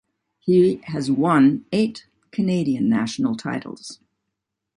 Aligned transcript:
He 0.39 0.77
has 0.85 1.11
won 1.11 1.63
eight 1.71 2.07
Canadian 2.31 2.89
National 2.89 3.37
titles. 3.37 3.99